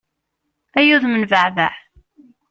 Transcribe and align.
Ay 0.77 0.89
udem 0.95 1.15
n 1.21 1.23
baɛbaɛ! 1.31 1.73